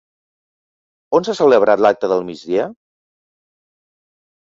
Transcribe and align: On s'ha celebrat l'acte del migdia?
On 1.19 1.27
s'ha 1.27 1.35
celebrat 1.41 1.85
l'acte 1.85 2.11
del 2.17 2.27
migdia? 2.33 2.69